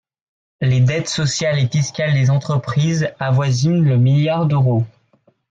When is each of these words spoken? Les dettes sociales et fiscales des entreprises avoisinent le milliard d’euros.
Les 0.61 0.79
dettes 0.81 1.09
sociales 1.09 1.59
et 1.59 1.67
fiscales 1.69 2.13
des 2.15 2.31
entreprises 2.31 3.11
avoisinent 3.19 3.83
le 3.83 3.97
milliard 3.97 4.47
d’euros. 4.47 4.83